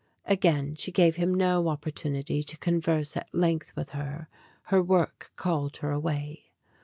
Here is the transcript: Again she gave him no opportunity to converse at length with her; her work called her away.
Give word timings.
Again 0.25 0.73
she 0.73 0.91
gave 0.91 1.17
him 1.17 1.31
no 1.31 1.67
opportunity 1.67 2.41
to 2.41 2.57
converse 2.57 3.15
at 3.15 3.29
length 3.35 3.73
with 3.75 3.89
her; 3.89 4.29
her 4.63 4.81
work 4.81 5.31
called 5.35 5.77
her 5.77 5.91
away. 5.91 6.45